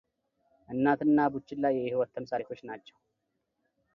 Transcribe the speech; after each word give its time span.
እናትና 0.73 1.17
ቡችላ 1.33 1.63
የህይወት 1.75 2.11
ተምሳሌቶች 2.15 2.59
ናቸው፡፡ 2.69 2.97